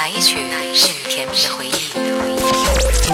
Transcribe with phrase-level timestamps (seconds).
[0.00, 0.38] 哪一曲
[0.72, 1.72] 是你甜蜜的回忆？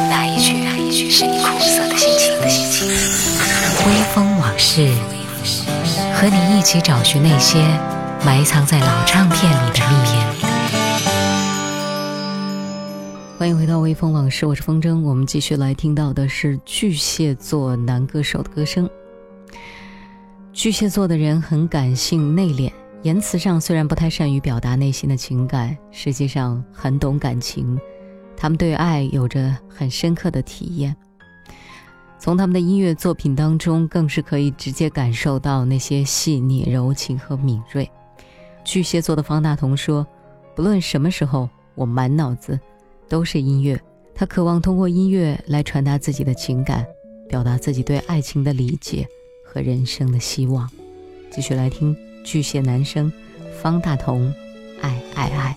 [0.09, 2.87] 哪一曲是你苦涩的心情？
[2.89, 4.95] 微风往事，
[6.15, 7.59] 和你一起找寻那些
[8.25, 10.11] 埋藏在老唱片里的秘密。
[13.37, 15.03] 欢迎回到微风往事，我是风筝。
[15.03, 18.89] 我们继续来听到的是巨蟹座男歌手的歌声。
[20.53, 22.71] 巨蟹座的人很感性内敛，
[23.07, 27.79] 言辞上虽然不太善于表达内心的情感，实际上很懂感情。
[28.37, 30.97] 他们对爱有着很深刻的体验，
[32.19, 37.89] 从他们的音乐作品当中，更是可以直接感受到那些细腻、柔情和敏锐。
[38.65, 40.05] 巨蟹座的方大同说
[40.57, 42.59] ：“不论什么时候，我满脑子
[43.09, 43.81] 都是音乐。
[44.17, 46.85] 他渴望通过音乐来传达自己的情感，
[47.29, 49.07] 表达自己对爱情的理解。”
[49.47, 50.69] 和人生的希望，
[51.31, 53.11] 继续来听巨蟹男生
[53.63, 54.35] 方大同，
[54.83, 55.57] 爱爱爱。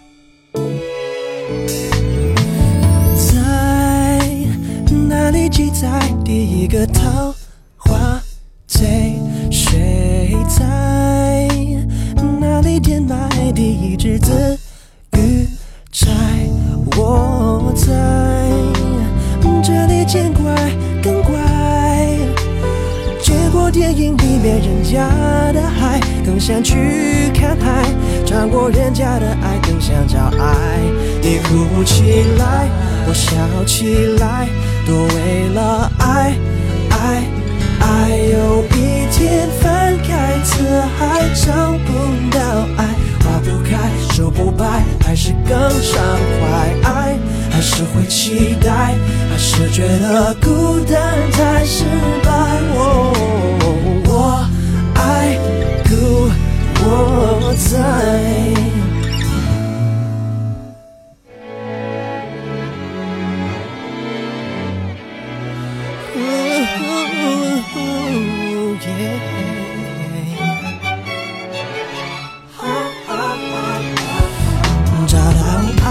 [3.18, 4.30] 在
[5.10, 5.90] 哪里记载
[6.24, 7.34] 第一个桃
[24.50, 25.08] 别人家
[25.54, 27.86] 的海，更想去看海；
[28.26, 30.80] 穿过人家的爱，更想找爱。
[31.22, 32.68] 你哭起来，
[33.08, 34.48] 我笑起来，
[34.88, 36.34] 都为了爱，
[36.90, 37.24] 爱，
[37.80, 38.18] 爱。
[38.18, 41.54] 有一天翻开辞海，找
[41.86, 41.94] 不
[42.36, 42.42] 到
[42.76, 42.88] 爱，
[43.24, 43.78] 花不开，
[44.16, 46.02] 树不白，还是更畅
[46.40, 46.92] 快。
[46.92, 47.16] 爱，
[47.52, 48.96] 还是会期待，
[49.30, 51.84] 还是觉得孤单太失
[52.24, 52.32] 败。
[52.76, 53.14] 哦。
[54.22, 54.46] 我
[54.96, 55.40] 爱
[55.88, 56.30] 故
[56.84, 57.70] 我在。
[75.08, 75.42] 找到
[75.86, 75.88] 爱，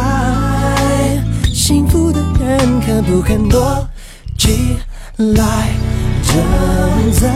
[1.53, 3.89] 幸福的人肯不肯躲
[4.37, 4.77] 起
[5.17, 5.71] 来？
[6.23, 6.37] 正
[7.13, 7.27] 在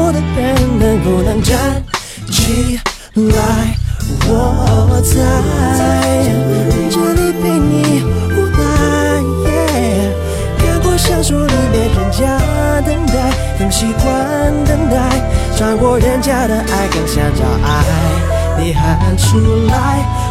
[0.00, 1.82] 我的人能不能站
[2.30, 2.78] 起
[3.14, 3.74] 来？
[4.28, 5.12] 我在
[6.88, 8.58] 这里陪你无奈。
[10.56, 12.22] 看过小说里面人家
[12.86, 13.12] 等待，
[13.58, 14.06] 更习惯
[14.64, 14.96] 等待；
[15.56, 17.68] 穿过人家的爱，更想找爱。
[18.60, 19.76] 你喊出来，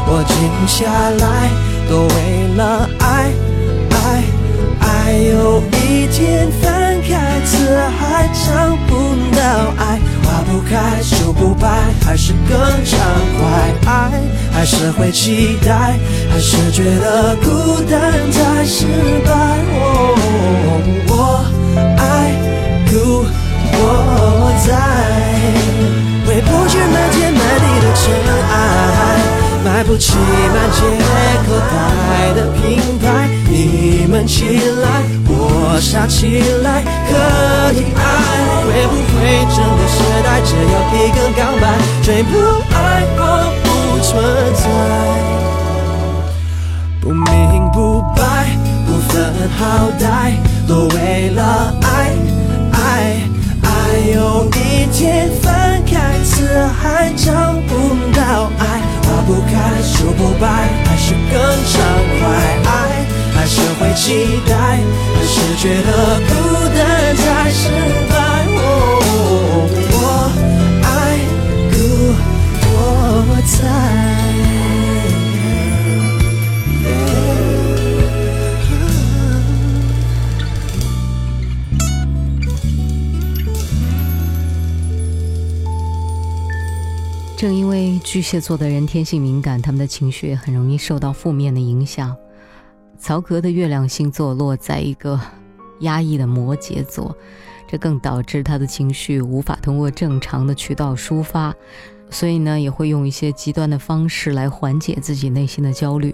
[0.07, 0.35] 我静
[0.65, 0.87] 下
[1.19, 1.51] 来，
[1.89, 2.15] 都为
[2.55, 3.31] 了爱，
[3.91, 4.23] 爱，
[4.79, 4.87] 爱。
[5.11, 7.55] 有一天翻开词
[7.97, 8.91] 海，找不
[9.35, 9.39] 到
[9.77, 11.67] 爱，花不开，树不白，
[12.05, 12.99] 还是更畅
[13.39, 13.41] 快。
[13.85, 15.97] 爱还是会期待，
[16.29, 18.85] 还是觉得孤单太失
[19.25, 19.31] 败。
[21.09, 21.13] 我
[21.97, 22.01] 爱
[22.89, 23.25] 故
[23.73, 24.69] 我在，
[26.25, 28.03] 回不去满天满地的尘
[28.51, 28.55] 埃。
[29.67, 30.79] 买不起满街
[31.45, 34.45] 口袋的品牌，你们起
[34.81, 37.11] 来，我傻起来，可
[37.73, 37.99] 以爱。
[38.63, 39.19] 会不会
[39.53, 41.63] 整个时代只有一个告白，
[42.01, 42.31] 最不
[42.73, 43.21] 爱我
[43.65, 43.67] 不
[44.01, 44.07] 存
[44.55, 44.65] 在，
[47.01, 48.23] 不明不白，
[48.85, 49.15] 不分
[49.59, 50.39] 好歹，
[64.17, 66.33] 期待，还是觉得孤
[66.75, 67.69] 单才失
[68.09, 68.15] 败？
[69.93, 69.95] 我
[70.81, 70.87] 爱
[71.69, 71.77] 故
[72.73, 72.75] 我
[73.45, 73.55] 在。
[87.37, 92.17] 正因为巨蟹座的人天性敏感，他们的情绪很容易受到负面的影响。
[93.07, 95.17] 曹格的月亮星座落在一个
[95.79, 97.15] 压抑的摩羯座，
[97.65, 101.55] 这更导致他的情绪无法通过正常的渠道抒发，
[102.09, 106.13] 所以呢，也会用一些极端的方式来缓解自己内心的焦虑。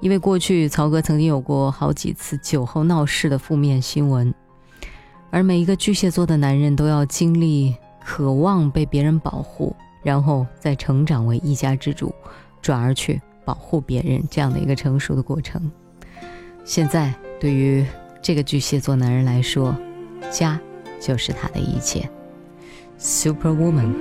[0.00, 4.32] 因为过去曹格曾经有过好几次酒后闹事的负面新闻，
[5.32, 7.74] 而每一个巨蟹座的男人都要经历
[8.06, 9.74] 渴望被别人保护。
[10.04, 12.14] 然后再成长为一家之主，
[12.62, 15.60] 转而去保护别人这样的一个成熟的过程。
[16.64, 17.84] 现在对于
[18.22, 19.76] 这个巨蟹座男人来说，
[20.32, 20.58] 家
[21.00, 22.08] 就是他的一切。
[22.98, 23.92] Superwoman。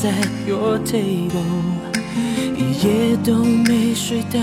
[0.00, 1.40] At your table，
[2.56, 4.40] 一夜都没睡，但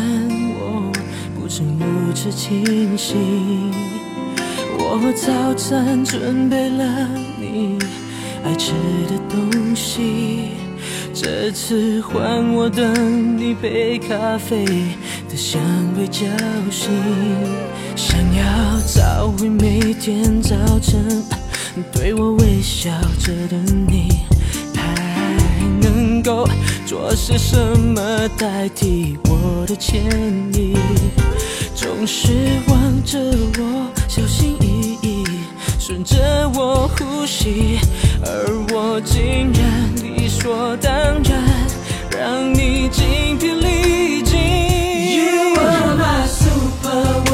[0.60, 0.92] 我
[1.40, 4.05] 不曾如此清醒。
[4.88, 6.84] 我早餐准备了
[7.40, 7.78] 你
[8.44, 8.72] 爱吃
[9.08, 10.52] 的东西，
[11.14, 14.66] 这次换我等你杯咖啡
[15.30, 15.62] 的香
[15.98, 16.26] 味叫
[16.72, 16.90] 醒，
[17.96, 21.24] 想要找回每天早晨
[21.92, 22.90] 对我微笑
[23.20, 23.58] 着的
[23.88, 24.22] 你，
[24.76, 24.96] 还
[25.81, 26.48] 能够
[26.86, 30.04] 做些什么代替我的歉
[30.54, 30.76] 意？
[31.86, 32.34] 总是
[32.68, 33.20] 望着
[33.60, 35.24] 我小心翼翼，
[35.80, 37.80] 顺着我呼吸，
[38.24, 38.28] 而
[38.74, 41.44] 我竟然理所当然
[42.10, 44.36] 让你精疲力尽。
[45.16, 47.25] You are my super.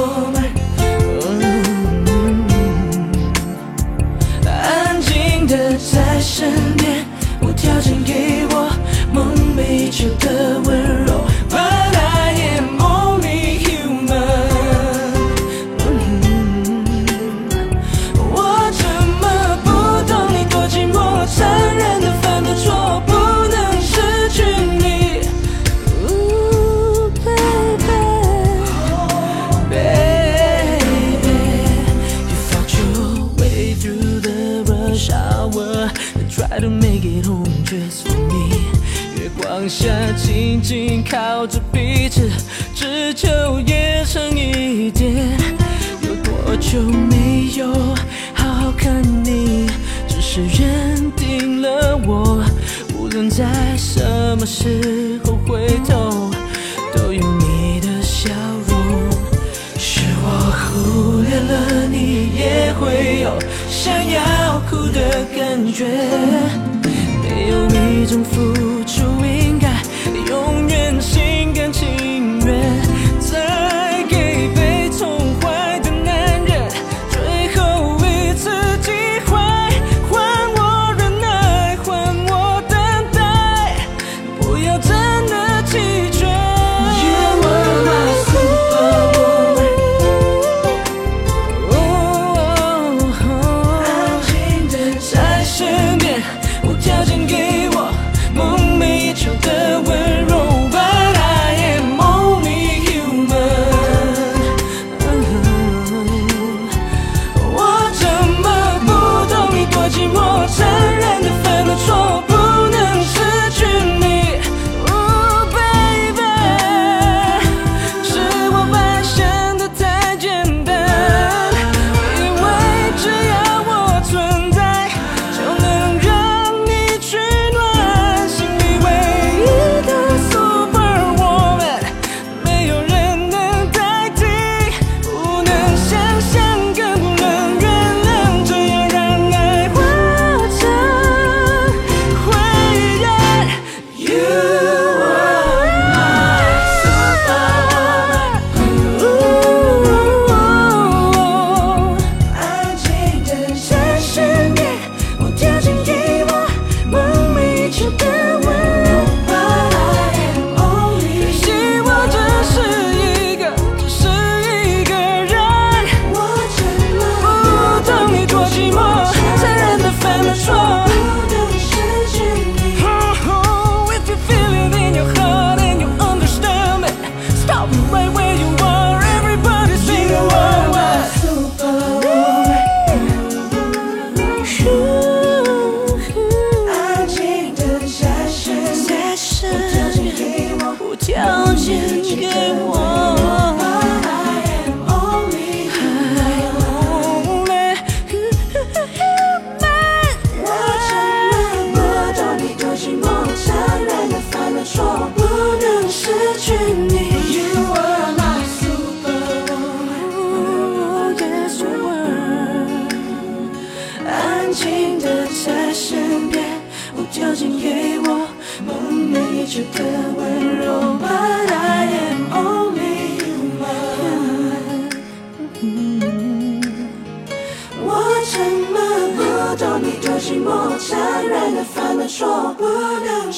[65.81, 66.40] 觉，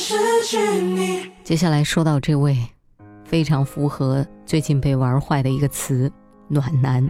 [0.03, 1.31] 失去你。
[1.45, 2.57] 接下来说到这位，
[3.23, 6.11] 非常符合最近被玩坏的一个词
[6.49, 7.09] “暖男”。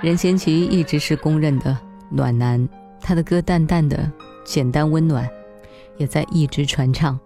[0.00, 1.76] 任贤齐一直是公认的
[2.10, 2.66] 暖男，
[3.02, 4.10] 他的歌淡淡的、
[4.44, 5.28] 简单温暖，
[5.98, 7.20] 也在一直传唱。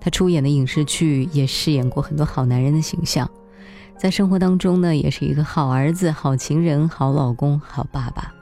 [0.00, 3.30] 他出演的影视剧也饰演过很多好男人的形象，
[3.96, 8.34] 在生活当中呢，也是一个好儿子、好情人、好老公、好爸爸。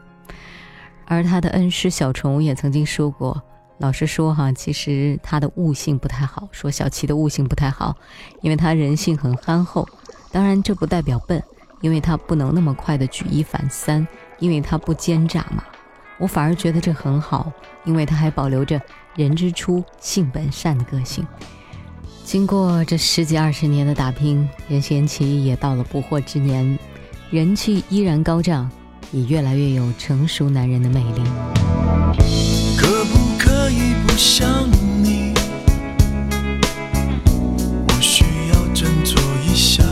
[1.04, 3.42] 而他的恩师小虫也曾经说过
[3.80, 6.46] ：“老实说哈，其实他的悟性不太好。
[6.52, 7.96] 说小齐的悟性不太好，
[8.42, 9.88] 因为他人性很憨厚。
[10.30, 11.42] 当然，这不代表笨，
[11.80, 14.06] 因为他不能那么快的举一反三，
[14.38, 15.64] 因为他不奸诈嘛。
[16.18, 17.50] 我反而觉得这很好，
[17.84, 18.80] 因为他还保留着。”
[19.16, 21.26] 人之初，性本善的个性。
[22.22, 26.78] 经过这十几二十年的打拼，任贤齐也到了不惑之年，
[27.28, 28.70] 人气依然高涨，
[29.10, 32.49] 也越来越有成熟男人的魅力。
[34.10, 34.68] 可不可以不想
[35.02, 35.34] 你？
[37.86, 39.84] 我需要振作一下。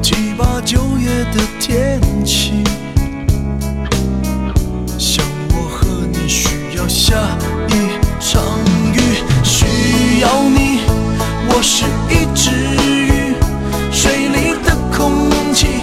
[0.00, 2.62] 七八九月的天气。
[4.98, 7.16] 像我和你需要下
[7.68, 7.72] 一
[8.20, 8.40] 场
[8.94, 9.00] 雨，
[9.42, 10.80] 需要你。
[11.48, 12.50] 我是一只
[12.86, 13.34] 鱼，
[13.90, 15.80] 水里的空气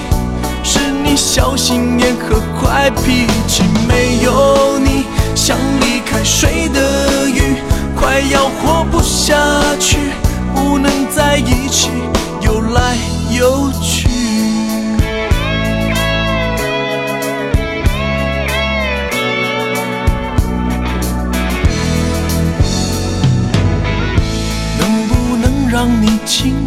[0.64, 3.64] 是你小心眼和坏脾气。
[3.88, 5.03] 没有你，
[5.46, 7.58] 像离开水的鱼，
[7.98, 9.36] 快要活不下
[9.78, 9.98] 去，
[10.56, 11.90] 不能在一起
[12.40, 12.96] 游来
[13.30, 14.08] 游去。
[24.80, 26.63] 能不能让你清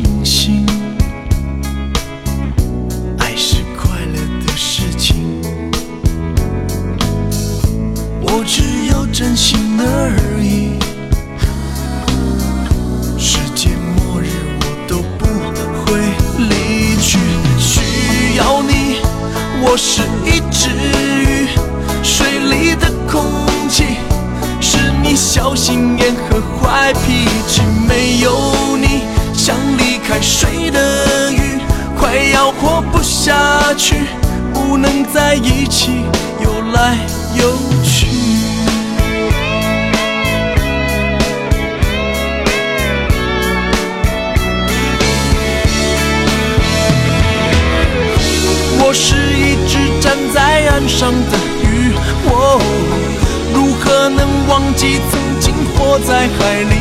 [54.57, 56.77] 忘记曾经活在海里？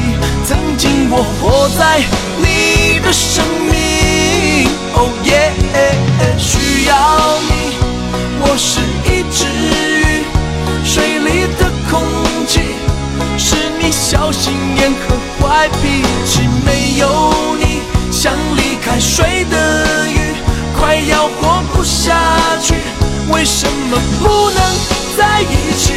[0.46, 2.00] 曾经我活在。
[2.40, 5.52] 你的生命，哦耶，
[6.38, 6.96] 需要
[7.50, 7.76] 你。
[8.40, 8.80] 我是
[9.12, 9.44] 一只
[10.08, 10.24] 鱼，
[10.86, 12.02] 水里的空
[12.48, 12.62] 气
[13.38, 16.48] 是你小心眼和坏脾气。
[16.66, 17.10] 没有
[17.60, 20.34] 你，像离开水的鱼，
[20.80, 22.16] 快要活不下
[22.62, 22.76] 去。
[23.34, 24.64] 为什么不能
[25.18, 25.94] 在一起？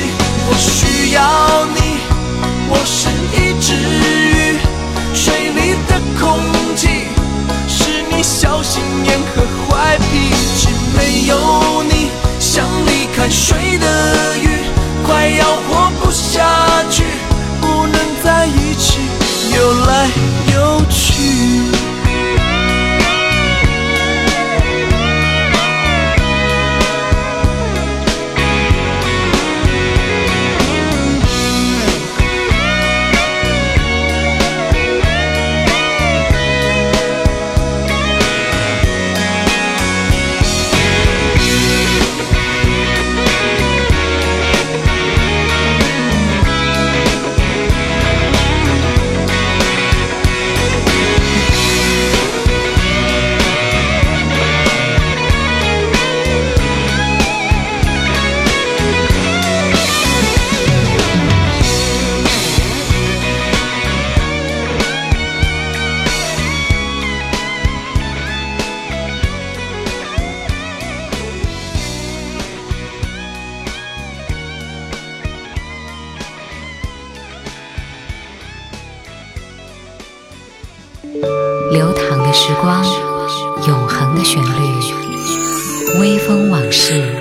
[0.50, 1.98] 我需要你，
[2.68, 4.58] 我是一只鱼。
[5.14, 6.38] 水里的空
[6.76, 7.08] 气
[7.68, 14.46] 是你小心眼和坏脾气，没有你像离开水的鱼，
[15.04, 17.02] 快要活不下去，
[17.60, 19.00] 不能在一起
[19.54, 20.08] 游来
[20.54, 21.77] 游去。
[81.70, 82.84] 流淌的时光
[83.66, 87.17] 永恒的旋律微风往事。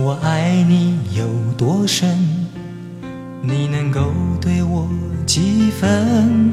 [0.00, 1.26] 我爱你有
[1.56, 2.16] 多深？
[3.42, 4.88] 你能够对我
[5.26, 6.52] 几分？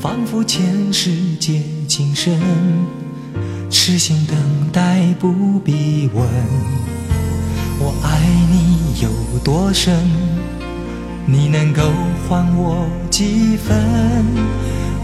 [0.00, 2.40] 仿佛前世结今生，
[3.68, 4.38] 痴心等
[4.72, 6.26] 待不必问。
[7.78, 8.18] 我爱
[8.50, 9.10] 你有
[9.44, 9.94] 多深？
[11.26, 11.82] 你能够
[12.26, 14.24] 还我几分？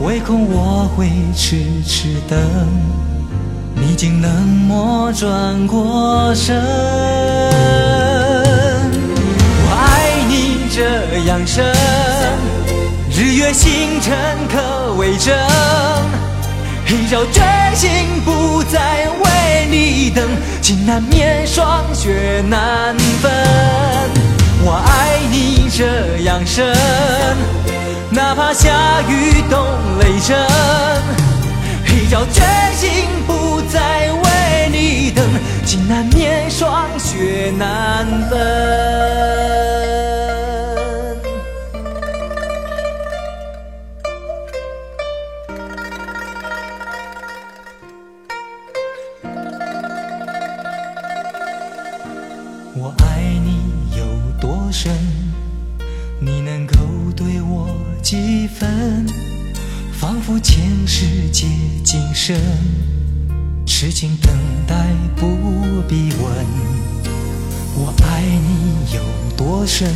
[0.00, 2.38] 唯恐我会痴痴等，
[3.74, 7.35] 你竟冷漠转过身。
[10.76, 10.82] 这
[11.20, 11.64] 样深，
[13.10, 14.14] 日月星辰
[14.52, 15.34] 可为证。
[16.86, 17.40] 一朝决
[17.74, 17.88] 心
[18.26, 20.22] 不再为你等，
[20.60, 23.32] 情难免霜雪难分。
[24.66, 26.76] 我爱你这样深，
[28.10, 29.58] 哪怕下雨冻
[29.98, 30.36] 雷震。
[31.86, 32.42] 一朝决
[32.74, 32.90] 心
[33.26, 35.24] 不再为你等，
[35.64, 39.55] 情难免霜雪难分。
[62.26, 62.44] 今生，
[63.64, 64.34] 痴情等
[64.66, 64.74] 待
[65.14, 65.28] 不
[65.86, 66.24] 必问。
[67.76, 69.00] 我爱你有
[69.36, 69.88] 多深？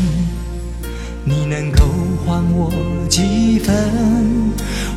[1.25, 1.85] 你能够
[2.25, 2.71] 还我
[3.09, 3.75] 几分？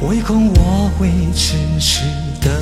[0.01, 2.03] 唯恐我会痴痴
[2.39, 2.53] 等。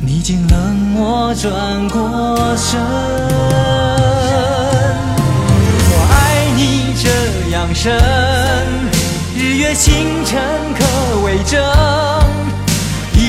[0.00, 1.52] 你竟冷漠转
[1.90, 2.80] 过身，
[5.90, 7.92] 我爱你这样深，
[9.36, 10.40] 日月星辰
[10.74, 12.21] 可为证。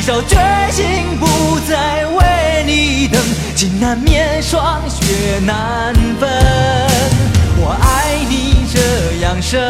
[0.03, 0.35] 一朝决
[0.69, 1.25] 心不
[1.61, 3.21] 再为你等，
[3.55, 6.29] 情难免霜雪难分。
[7.55, 8.81] 我爱你这
[9.25, 9.65] 样深，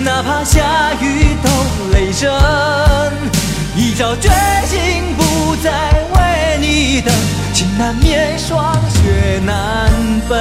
[0.00, 1.48] 哪怕下雨冻
[1.92, 2.28] 雷声。
[3.76, 4.30] 一朝决
[4.66, 7.14] 心不再为你等，
[7.54, 9.92] 情难免霜雪难
[10.28, 10.36] 分。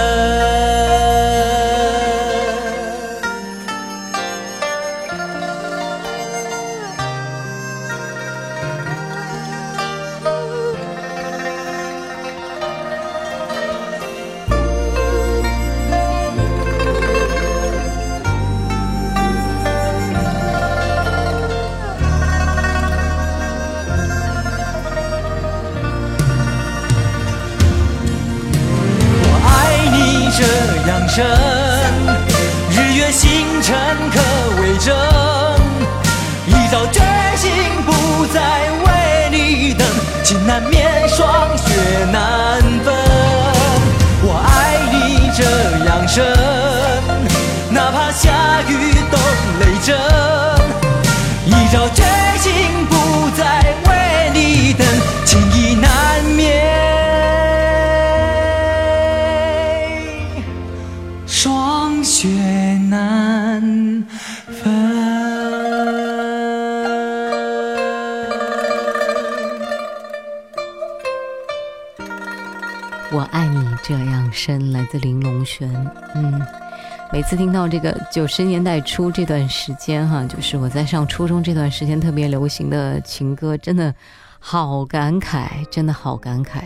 [75.58, 75.92] 自玲珑璇。
[76.16, 76.42] 嗯，
[77.12, 83.94] 每次听到这个九十年代初这段时间哈，就是我在上初中这段时间特别流行的情歌，真的
[84.40, 86.62] 好感慨，真的好感慨。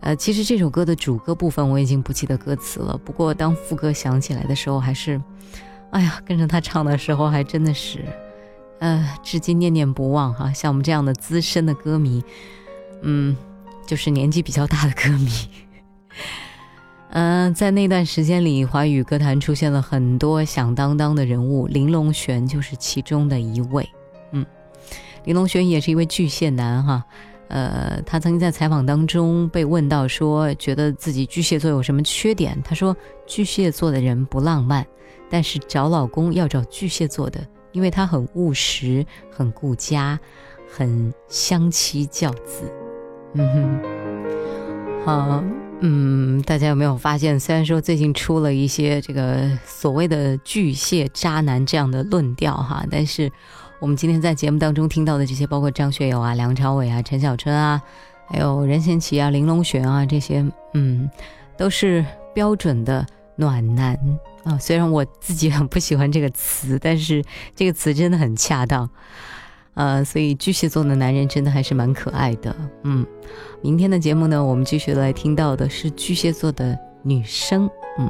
[0.00, 5.20] 呃，其实这首歌的主歌部分我已经不记得歌词了，不过当副歌响起来的时候，还是，
[5.90, 8.04] 哎呀，跟着他唱的时候，还真的是，
[8.78, 10.52] 呃，至今念念不忘哈。
[10.52, 12.24] 像我们这样的资深的歌迷，
[13.02, 13.36] 嗯。
[13.86, 15.30] 就是年纪比较大的歌迷，
[17.10, 23.88] 嗯、在那段时间里，华语歌坛出现了很多响当当的人物，林隆璇就是其中的一位。
[24.32, 24.44] 嗯，
[25.24, 27.04] 林隆璇也是一位巨蟹男哈，
[27.48, 32.60] 呃，他曾经在采访当中被问到说，觉得自己巨蟹座有什么缺点？
[32.62, 34.84] 他说，巨蟹座的人不浪漫，
[35.30, 37.40] 但是找老公要找巨蟹座的，
[37.72, 40.18] 因为他很务实，很顾家，
[40.68, 42.70] 很相妻教子。
[43.34, 45.44] 嗯哼，好，
[45.80, 47.38] 嗯，大家有没有发现？
[47.38, 53.30] 虽然说最近出了一些这个所谓的巨蟹渣男这样的论调哈，但是
[53.78, 57.80] 我们今天在节目当中听到的这些，包括张学友啊、梁朝伟啊、陈小春啊，
[58.26, 61.08] 还有任贤齐啊、林隆璇啊这些，嗯，
[61.58, 63.98] 都是标准的暖男
[64.44, 64.56] 啊。
[64.58, 67.22] 虽然我自己很不喜欢这个词，但是
[67.54, 68.88] 这个词真的很恰当。
[69.76, 72.56] 呃，所以巨蟹座的男人真的还是蛮可爱的。
[72.84, 73.06] 嗯，
[73.60, 77.68] 明天的节目呢，我们继续来听到的是巨蟹座的女生。
[77.98, 78.08] 嗯，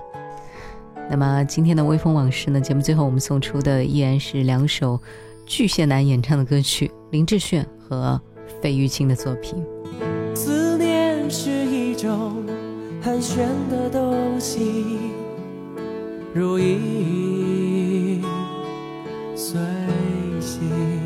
[1.11, 5.01] 那么今天的微风往事呢，节目最后我们送出的依然是两首
[5.45, 8.21] 巨蟹男演唱的歌曲，林志炫和
[8.63, 9.61] 费玉清的作品。
[10.35, 12.45] 思念是一种
[13.03, 14.99] 寒暄的东西，
[16.33, 18.23] 如影
[19.35, 19.61] 随
[20.41, 21.06] 形。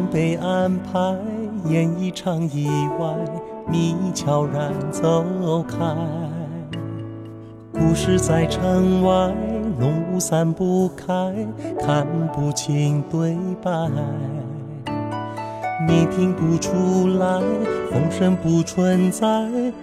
[0.00, 1.16] 被安排，
[1.68, 3.14] 演一场意外，
[3.68, 5.24] 你悄然走
[5.62, 5.76] 开。
[7.72, 9.34] 故事在城外，
[9.78, 11.34] 浓雾散不开，
[11.80, 13.70] 看不清对白。
[15.88, 17.40] 你听不出来，
[17.90, 19.26] 风声不存在，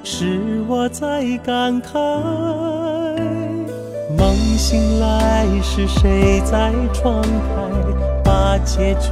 [0.03, 1.99] 是我在感慨。
[4.17, 9.09] 梦醒来，是谁在窗台把结局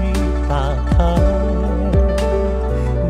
[0.47, 0.53] 打
[0.91, 0.95] 开？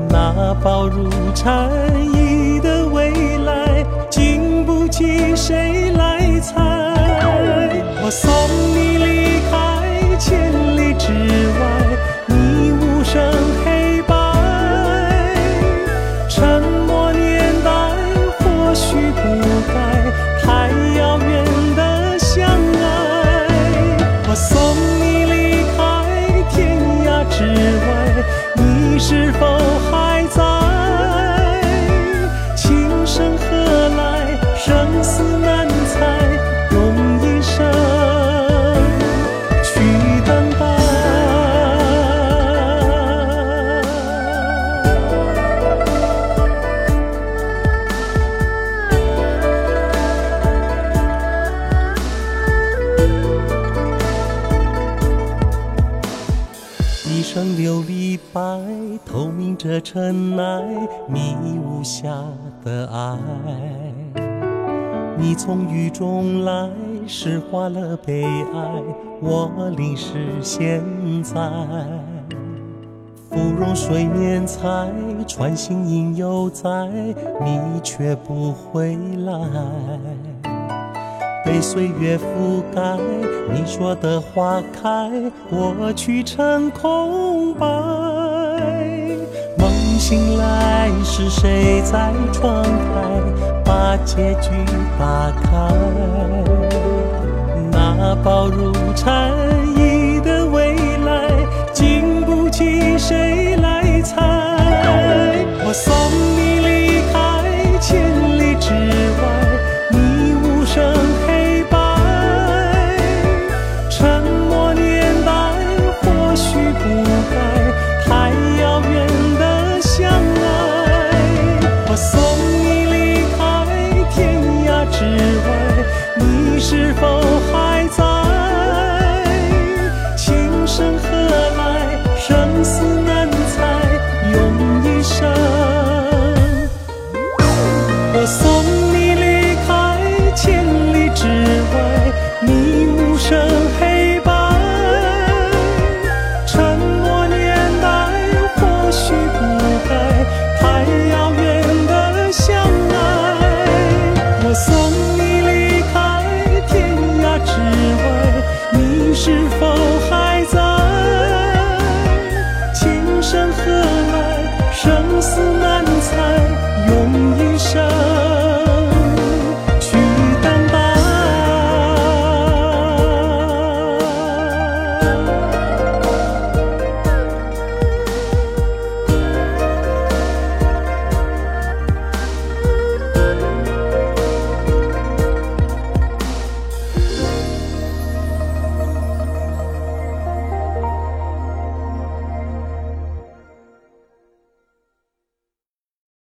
[0.08, 1.70] 那薄如蝉
[2.14, 6.56] 翼的未来，经不起谁来猜。
[8.02, 8.32] 我送
[8.74, 11.12] 你离开千里之
[11.60, 11.62] 外，
[12.28, 13.77] 你无声。
[59.98, 60.62] 尘埃，
[61.08, 62.08] 迷雾下
[62.64, 63.18] 的爱。
[65.18, 66.70] 你从雨中来，
[67.08, 68.84] 诗化了悲哀，
[69.20, 70.84] 我淋湿现
[71.24, 71.42] 在。
[73.32, 74.88] 芙蓉水面采，
[75.28, 76.70] 穿行影犹在，
[77.44, 79.34] 你却不回来。
[81.44, 83.00] 被岁月覆盖，
[83.52, 85.10] 你说的花开，
[85.50, 87.66] 我去成空白。
[90.10, 92.70] 醒来，是谁在窗台
[93.66, 94.52] 把结局
[94.98, 95.50] 打开？
[97.70, 99.34] 那薄如蝉
[99.76, 101.28] 翼的未来，
[101.74, 104.16] 经不起谁来猜。
[105.66, 105.94] 我送
[106.38, 106.57] 你